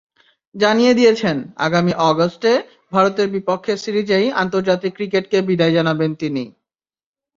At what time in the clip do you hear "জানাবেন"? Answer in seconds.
5.73-6.11